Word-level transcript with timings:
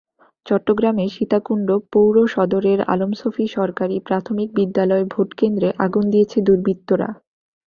চট্টগ্রামের 0.45 1.09
সীতাকুণ্ড 1.15 1.69
পৌর 1.93 2.15
সদরের 2.27 2.79
আলম 2.93 3.11
সফি 3.21 3.45
সরকারি 3.57 3.95
প্রাথমিক 4.07 4.49
বিদ্যালয় 4.57 5.05
ভোটকেন্দ্রে 5.13 5.69
আগুন 5.85 6.03
দিয়েছে 6.13 6.37
দুর্বৃত্তরা। 6.47 7.09